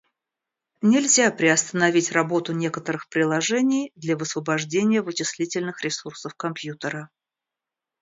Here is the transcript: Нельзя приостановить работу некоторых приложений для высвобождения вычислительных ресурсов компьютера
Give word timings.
Нельзя 0.81 1.29
приостановить 1.31 2.11
работу 2.11 2.53
некоторых 2.53 3.07
приложений 3.07 3.91
для 3.95 4.17
высвобождения 4.17 5.03
вычислительных 5.03 5.83
ресурсов 5.83 6.33
компьютера 6.33 7.11